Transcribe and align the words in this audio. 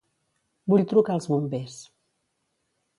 Vull 0.73 0.85
trucar 0.93 1.19
als 1.19 1.29
bombers. 1.35 1.79